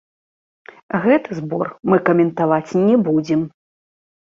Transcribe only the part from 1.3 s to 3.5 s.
збор мы каментаваць не будзем!